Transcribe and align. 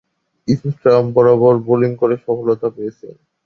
Stamp 0.47 1.07
বরাবর 1.15 1.55
bowling 1.67 1.91
করে 1.95 2.15
সফলতা 2.25 2.67
পেয়েছেন। 2.69 3.15